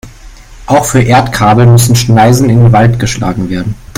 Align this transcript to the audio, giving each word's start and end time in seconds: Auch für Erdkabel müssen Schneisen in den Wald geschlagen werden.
Auch 0.65 0.85
für 0.85 0.99
Erdkabel 1.03 1.67
müssen 1.67 1.95
Schneisen 1.95 2.49
in 2.49 2.57
den 2.63 2.71
Wald 2.71 2.97
geschlagen 2.97 3.51
werden. 3.51 3.75